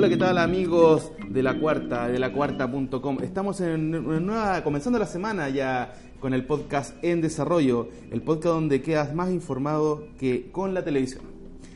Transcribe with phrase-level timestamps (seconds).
[0.00, 3.18] Hola, ¿qué tal amigos de la cuarta, de la cuarta.com?
[3.22, 8.80] Estamos en nueva, comenzando la semana ya con el podcast En Desarrollo, el podcast donde
[8.80, 11.24] quedas más informado que con la televisión.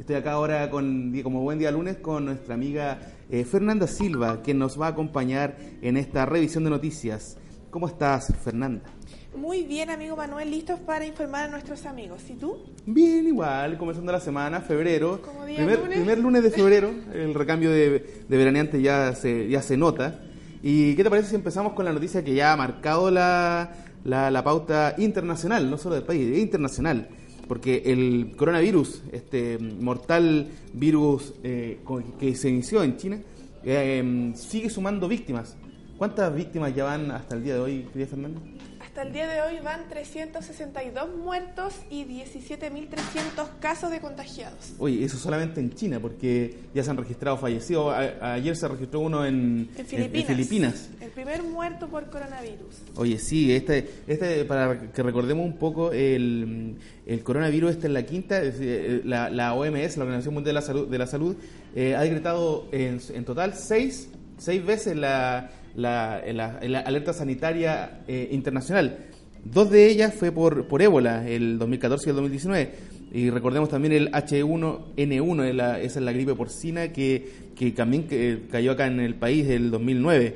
[0.00, 4.58] Estoy acá ahora con, como buen día lunes con nuestra amiga eh, Fernanda Silva, quien
[4.58, 7.36] nos va a acompañar en esta revisión de noticias.
[7.68, 8.95] ¿Cómo estás, Fernanda?
[9.36, 12.22] Muy bien, amigo Manuel, listos para informar a nuestros amigos.
[12.30, 12.56] ¿Y tú?
[12.86, 15.20] Bien, igual, comenzando la semana, febrero.
[15.20, 15.98] Como día primer, lunes.
[15.98, 20.20] primer lunes de febrero, el recambio de, de veraneante ya se, ya se nota.
[20.62, 23.72] ¿Y qué te parece si empezamos con la noticia que ya ha marcado la,
[24.04, 27.08] la, la pauta internacional, no solo del país, internacional?
[27.46, 31.80] Porque el coronavirus, este mortal virus eh,
[32.18, 33.20] que se inició en China,
[33.64, 35.56] eh, sigue sumando víctimas.
[35.98, 38.40] ¿Cuántas víctimas ya van hasta el día de hoy, querida Fernanda?
[38.96, 44.72] Hasta el día de hoy van 362 muertos y 17.300 casos de contagiados.
[44.78, 47.92] Oye, eso solamente en China, porque ya se han registrado fallecidos.
[47.92, 50.26] A- ayer se registró uno en, En Filipinas.
[50.26, 50.88] Filipinas.
[51.02, 52.74] El primer muerto por coronavirus.
[52.96, 58.06] Oye, sí, este, este para que recordemos un poco, el, el coronavirus está en la
[58.06, 61.36] quinta, decir, la, la OMS, la Organización Mundial de la Salud, de la Salud
[61.74, 64.08] eh, ha decretado en, en total seis,
[64.38, 68.98] seis veces la, la, la- la alerta sanitaria eh, internacional.
[69.44, 72.70] Dos de ellas fue por, por ébola, el 2014 y el 2019.
[73.12, 78.08] Y recordemos también el H1N1, es la- esa es la gripe porcina que, que también
[78.08, 80.34] que cayó acá en el país el 2009.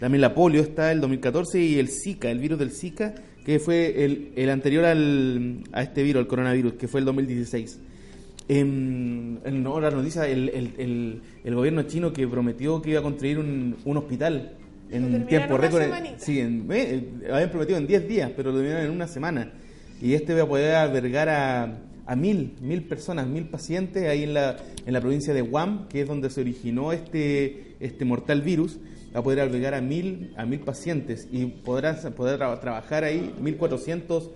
[0.00, 4.04] También la polio está el 2014 y el Zika, el virus del Zika, que fue
[4.04, 7.78] el, el anterior al, a este virus, al coronavirus, que fue el 2016.
[8.48, 13.02] En, en otra noticia, el, el, el, el gobierno chino que prometió que iba a
[13.02, 14.52] construir un, un hospital
[14.90, 15.82] en tiempo récord.
[16.18, 19.52] Sí, en, eh, habían prometido en 10 días, pero lo terminaron en una semana.
[20.00, 24.34] Y este va a poder albergar a, a mil, mil personas, mil pacientes ahí en
[24.34, 24.56] la,
[24.86, 28.78] en la provincia de Guam, que es donde se originó este, este mortal virus.
[29.14, 33.34] Va a poder albergar a mil, a mil pacientes y podrán poder tra- trabajar ahí
[33.42, 34.28] 1.400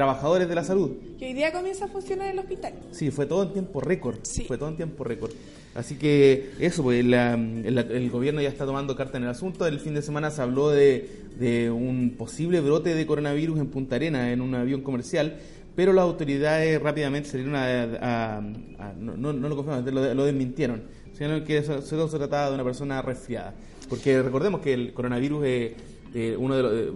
[0.00, 0.90] trabajadores de la salud.
[1.18, 2.74] Y hoy día comienza a funcionar el hospital.
[2.90, 4.18] Sí, fue todo en tiempo récord.
[4.24, 4.44] Sí.
[4.44, 5.32] Fue todo en tiempo récord.
[5.74, 9.66] Así que eso, pues la- el, el gobierno ya está tomando carta en el asunto.
[9.66, 11.08] El fin de semana se habló de,
[11.38, 15.38] de un posible brote de coronavirus en Punta Arena en un avión comercial,
[15.74, 17.64] pero las autoridades rápidamente salieron a...
[17.64, 20.82] a- a- no, no- no lo confirmaron, lo, lo desmintieron.
[21.16, 23.54] Sino que eso- solo se trataba de una persona resfriada.
[23.88, 25.44] Porque recordemos que el coronavirus...
[25.44, 25.76] eh,
[26.14, 26.90] eh, uno de los, eh,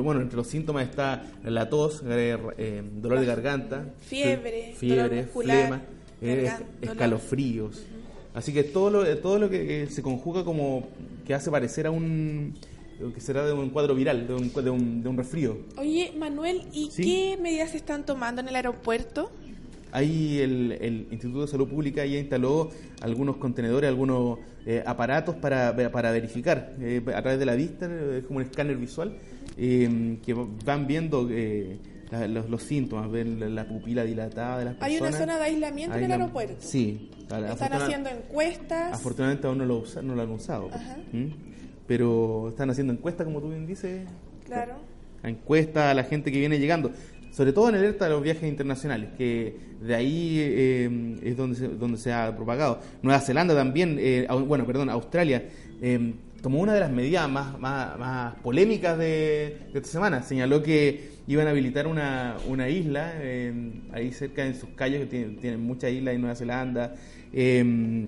[0.00, 5.56] bueno, entre los síntomas está la tos, eh, eh, dolor de garganta, Fiebre, fiebre, muscular,
[5.58, 5.82] flema,
[6.22, 7.82] eh, escalofríos.
[8.34, 10.86] Así que todo lo, todo lo que se conjuga como
[11.26, 12.54] que hace parecer a un
[13.14, 15.56] que será de un cuadro viral, de un, de un, de un resfrío.
[15.78, 17.02] Oye, Manuel, ¿y Sí.
[17.02, 19.32] qué medidas se están tomando en el aeropuerto?
[19.92, 22.70] Ahí el, el Instituto de Salud Pública ya instaló
[23.02, 27.86] algunos contenedores, algunos eh, aparatos para, para verificar eh, a través de la vista,
[28.16, 29.16] es como un escáner visual,
[29.56, 30.34] eh, que
[30.64, 31.78] van viendo eh,
[32.10, 35.14] la- los, los síntomas, ven la, la pupila dilatada de las Hay personas.
[35.14, 36.54] una zona de aislamiento en el aeropuerto.
[36.60, 37.10] Sí.
[37.22, 38.92] Están haciendo encuestas.
[38.94, 40.68] Afortunadamente aún no lo, usa- no lo han usado.
[40.72, 40.96] Ajá.
[41.12, 41.26] ¿Mm?
[41.86, 44.06] Pero están haciendo encuestas, como tú bien dices.
[44.44, 44.74] Claro.
[45.22, 46.90] A encuesta a la gente que viene llegando.
[47.30, 51.68] Sobre todo en alerta de los viajes internacionales, que de ahí eh, es donde se,
[51.68, 52.80] donde se ha propagado.
[53.02, 55.44] Nueva Zelanda también, eh, bueno, perdón, Australia,
[55.80, 60.22] eh, tomó una de las medidas más, más, más polémicas de, de esta semana.
[60.22, 63.14] Señaló que iban a habilitar una, una isla
[63.92, 66.94] ahí cerca en sus calles, que tienen, tienen muchas islas en Nueva Zelanda.
[67.32, 68.06] eh,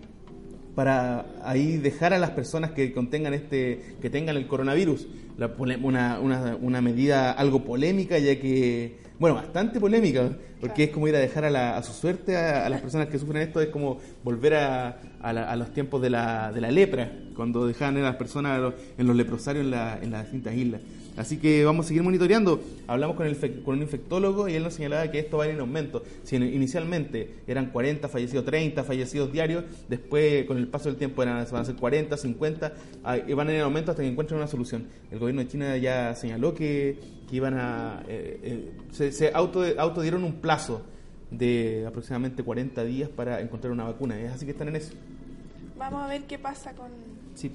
[0.74, 5.06] para ahí dejar a las personas que contengan este que tengan el coronavirus
[5.36, 10.30] La una, una, una medida algo polémica ya que bueno bastante polémica
[10.60, 13.06] porque es como ir a dejar a, la- a su suerte a, a las personas
[13.08, 17.10] que sufren esto es como volver a, a, los tiempos de la, de la lepra,
[17.36, 20.80] cuando dejaban a las personas en los leprosarios en, la, en las distintas islas.
[21.16, 22.62] Así que vamos a seguir monitoreando.
[22.86, 25.54] Hablamos con, el, con un infectólogo y él nos señalaba que esto va a ir
[25.54, 26.02] en aumento.
[26.24, 31.46] Si inicialmente eran 40 fallecidos, 30 fallecidos diarios, después con el paso del tiempo eran,
[31.50, 32.72] van a ser 40, 50,
[33.26, 34.86] y van a ir en aumento hasta que encuentren una solución.
[35.10, 36.98] El gobierno de China ya señaló que,
[37.30, 38.02] iban a...
[38.08, 40.82] Eh, eh, se, se auto, autodieron un plazo
[41.30, 44.20] de aproximadamente 40 días para encontrar una vacuna.
[44.20, 44.92] Es así que están en eso.
[45.78, 46.90] Vamos a ver qué pasa con,
[47.34, 47.50] sí.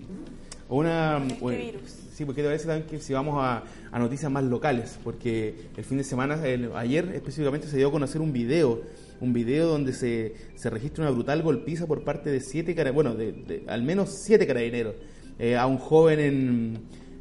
[0.69, 1.95] Una, este virus.
[2.13, 3.63] Sí, porque a veces también que si vamos a,
[3.99, 6.41] noticias más locales, porque el fin de semana,
[6.75, 8.81] ayer específicamente se dio a conocer un video,
[9.21, 13.63] un video donde se, se registra una brutal golpiza por parte de siete bueno, de,
[13.67, 14.95] al menos siete carabineros,
[15.39, 16.79] eh, a un joven en,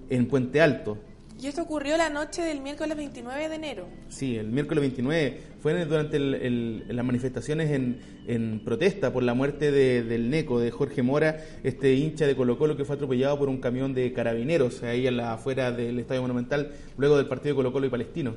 [0.08, 0.98] en Puente Alto.
[1.38, 3.86] Y esto ocurrió la noche del miércoles 29 de enero.
[4.08, 5.40] Sí, el miércoles 29.
[5.60, 11.94] Fue durante las manifestaciones en, protesta por la muerte del NECO, de Jorge Mora, este
[11.94, 15.34] hincha de Colo Colo que fue atropellado por un camión de carabineros ahí en la
[15.34, 18.34] afuera del Estadio Monumental, luego del partido de Colo Colo y Palestino.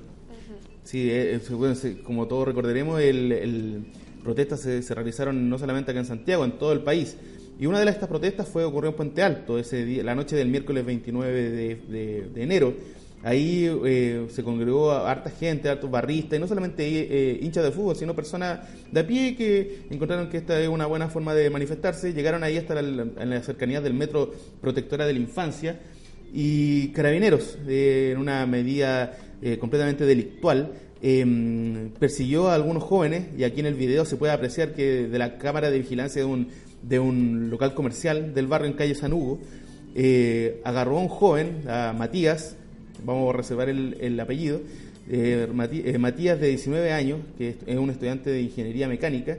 [0.83, 3.85] Sí, eh, eh, como todos recordaremos, el,
[4.23, 7.15] protestas se, realizaron no solamente acá en Santiago, en todo el país.
[7.59, 10.47] Y una de estas protestas fue ocurrió en Puente Alto, ese día, la noche del
[10.47, 12.73] miércoles 29 de, enero.
[13.21, 17.97] Ahí eh, se congregó harta gente, hartos barristas, y no solamente eh, hinchas de fútbol,
[17.97, 22.13] sino personas de a pie que encontraron que esta es una buena forma de manifestarse.
[22.13, 25.81] Llegaron ahí hasta la, en la cercanía del metro protectora de la infancia
[26.33, 33.59] y carabineros, en una medida eh, completamente delictual, em, persiguió a algunos jóvenes, y aquí
[33.59, 36.47] en el video se puede apreciar que de la cámara de vigilancia de un
[36.81, 39.39] de un local comercial del barrio en calle San Hugo,
[39.95, 42.55] eh, agarró a un joven, a Matías,
[43.03, 44.61] vamos a reservar el, apellido,
[45.09, 45.47] eh,
[45.85, 49.37] eh, Matías de 19 años, que es un estudiante de ingeniería mecánica,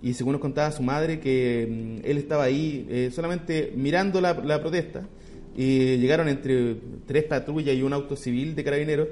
[0.00, 4.60] y según nos contaba su madre que mm, él estaba ahí solamente mirando la, la,
[4.60, 5.02] protesta,
[5.56, 6.76] y llegaron entre
[7.06, 9.08] tres patrullas y un auto civil de carabineros,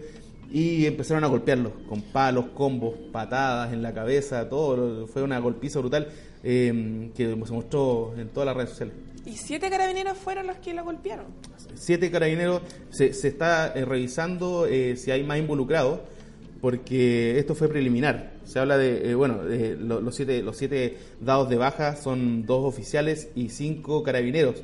[0.52, 5.80] y empezaron a golpearlo con palos, combos, patadas en la cabeza, todo, fue una golpiza
[5.80, 6.08] brutal
[6.42, 8.94] eh, que se mostró en todas las redes sociales.
[9.24, 11.26] ¿Y siete carabineros fueron los que lo golpearon?
[11.74, 16.00] Siete carabineros, se, se está eh, revisando eh, si hay más involucrados,
[16.60, 18.32] porque esto fue preliminar.
[18.44, 23.50] Se habla de, bueno, los, siete, los siete dados de baja son dos oficiales y
[23.50, 24.62] cinco carabineros,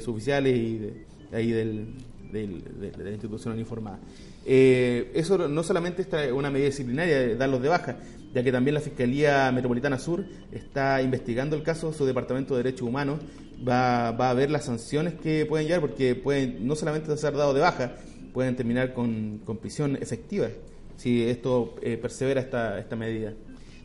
[0.00, 1.86] suboficiales y de, ahí del,
[2.32, 3.98] de la institución uniformada.
[4.44, 7.96] Eh, eso no solamente es una medida disciplinaria de darlos de baja,
[8.34, 12.88] ya que también la Fiscalía Metropolitana Sur está investigando el caso, su Departamento de Derechos
[12.88, 13.20] Humanos
[13.66, 17.60] va, a ver las sanciones que pueden llegar, porque pueden no solamente ser dados de
[17.60, 17.92] baja,
[18.32, 20.48] pueden terminar con, prisión efectiva
[20.96, 23.32] si esto eh, persevera esta, esta medida.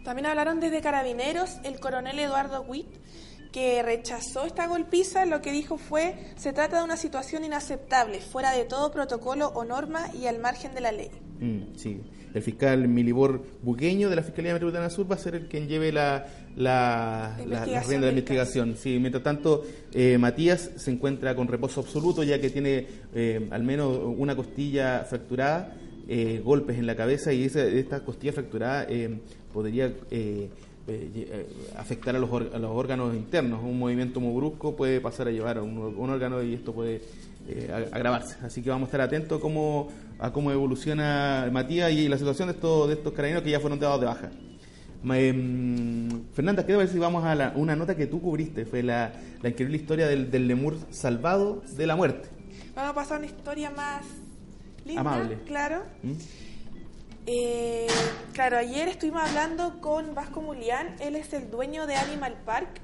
[0.03, 2.87] También hablaron desde Carabineros el coronel Eduardo Witt
[3.51, 8.51] que rechazó esta golpiza, lo que dijo fue, se trata de una situación inaceptable, fuera
[8.51, 11.09] de todo protocolo o norma y al margen de la ley.
[11.39, 12.01] Mm, sí,
[12.33, 15.91] el fiscal Milibor Buqueño de la Fiscalía Metropolitana Sur va a ser el quien lleve
[15.91, 18.75] la, la, la, rienda de investigación.
[18.75, 19.63] Sí, mientras tanto,
[19.93, 25.05] eh, Matías se encuentra con reposo absoluto, ya que tiene eh, al menos una costilla
[25.07, 25.75] fracturada,
[26.07, 28.87] eh, golpes en la cabeza, y esa, esta costilla fracturada
[29.53, 29.93] podría
[30.89, 33.59] eh, eh, afectar a los, a los, órganos internos.
[33.61, 37.01] Un movimiento muy brusco puede pasar a llevar a un, órgano y esto puede
[37.49, 38.37] eh, agravarse.
[38.41, 42.47] Así que vamos a estar atentos a cómo, a cómo evoluciona Matías y la situación
[42.47, 44.31] de estos, de estos carabineros que ya fueron dados de baja.
[45.03, 48.65] Em, Fernanda, ¿qué ver si vamos a una nota que tú cubriste?
[48.65, 49.11] Fue la,
[49.41, 52.29] la increíble historia del, del, lemur salvado de la muerte.
[52.75, 54.05] Vamos a pasar a una historia más
[54.85, 55.37] linda, amable.
[55.45, 55.83] Claro.
[56.01, 56.13] ¿Mm?
[57.29, 57.87] Eh,
[58.31, 62.79] claro, ayer estuvimos hablando con Vasco Mulián, él es el dueño de Animal Park,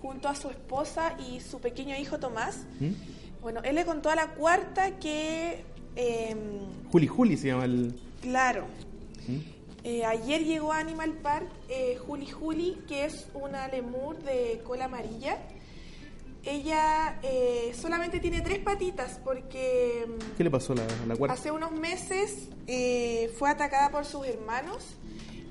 [0.00, 2.66] junto a su esposa y su pequeño hijo Tomás.
[2.78, 2.90] ¿Mm?
[3.42, 5.64] Bueno, él le contó a la cuarta que...
[5.96, 6.36] Eh,
[6.92, 7.98] Juli Juli se llama el...
[8.22, 8.66] Claro.
[9.26, 9.38] ¿Mm?
[9.82, 14.84] Eh, ayer llegó a Animal Park eh, Juli Juli, que es una lemur de cola
[14.84, 15.36] amarilla
[16.44, 20.06] ella eh, solamente tiene tres patitas porque...
[20.06, 21.34] Mm, ¿Qué le pasó a la, la cuarta?
[21.34, 24.96] Hace unos meses eh, fue atacada por sus hermanos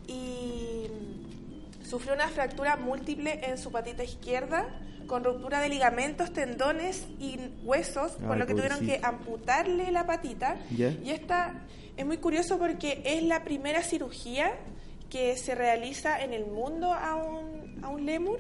[0.08, 4.68] y mm, sufrió una fractura múltiple en su patita izquierda
[5.10, 10.58] con ruptura de ligamentos, tendones y huesos, por lo que tuvieron que amputarle la patita.
[10.70, 11.66] Y esta
[11.98, 14.52] es muy curioso porque es la primera cirugía
[15.10, 18.40] que se realiza en el mundo a un, a un lemur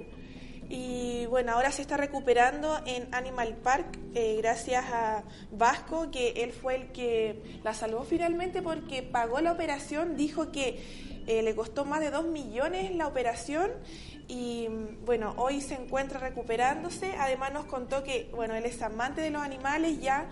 [0.69, 6.51] y bueno, ahora se está recuperando en Animal Park eh, gracias a Vasco, que él
[6.51, 10.79] fue el que la salvó finalmente porque pagó la operación, dijo que
[11.25, 13.71] eh, le costó más de 2 millones la operación
[14.27, 14.67] y
[15.05, 17.15] bueno, hoy se encuentra recuperándose.
[17.17, 20.29] Además nos contó que, bueno, él es amante de los animales ya.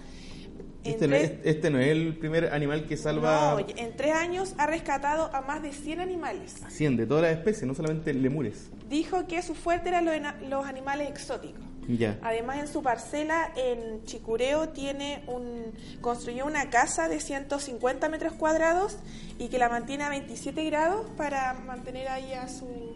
[0.90, 3.56] Este no, es, este no, es, el primer animal que salva...
[3.60, 6.64] No, en tres años ha rescatado a más de 100 animales.
[6.64, 8.70] A 100, de todas las especies, no solamente lemures.
[8.90, 10.06] Dijo que su fuerte eran
[10.50, 11.64] los, animales exóticos.
[11.88, 12.20] Ya.
[12.22, 18.98] Además, en su parcela en Chicureo tiene un, construyó una casa de 150 metros cuadrados
[19.40, 22.87] y que la mantiene a 27 grados para mantener ahí a su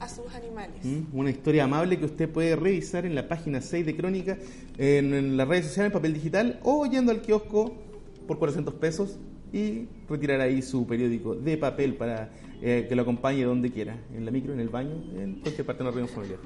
[0.00, 0.82] a sus animales.
[0.82, 4.38] Mm, una historia amable que usted puede revisar en la página 6 de Crónica,
[4.78, 7.76] en, las redes sociales, en papel digital, o yendo al kiosco
[8.26, 9.18] por 400 pesos
[9.52, 12.30] y retirar ahí su periódico de papel para
[12.62, 15.82] eh, que lo acompañe donde quiera, en la micro, en el baño, en cualquier parte
[15.82, 16.38] de la reunión familiar.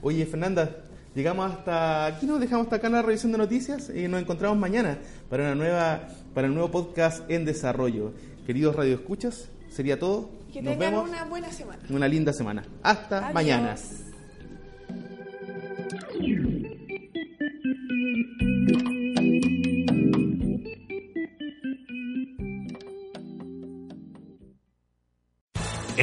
[0.00, 0.84] Oye, Fernanda,
[1.14, 4.58] llegamos hasta aquí, nos dejamos hasta acá en la revisión de noticias y nos encontramos
[4.58, 4.98] mañana
[5.28, 8.12] para una nueva para el nuevo podcast en desarrollo.
[8.46, 10.35] Queridos radioescuchas, sería todo.
[10.52, 11.08] Que Nos tengan vemos.
[11.10, 11.82] una buena semana.
[11.90, 12.64] Una linda semana.
[12.82, 13.74] Hasta mañana.